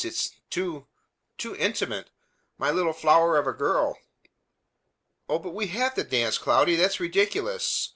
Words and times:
It's 0.03 0.31
too 0.49 0.87
too 1.37 1.55
intimate! 1.57 2.09
My 2.57 2.71
little 2.71 2.91
flower 2.91 3.37
of 3.37 3.45
a 3.45 3.51
girl!" 3.53 3.99
"Oh, 5.29 5.37
but 5.37 5.53
we 5.53 5.67
have 5.67 5.93
to 5.93 6.03
dance, 6.03 6.39
Cloudy; 6.39 6.75
that's 6.75 6.99
ridiculous! 6.99 7.89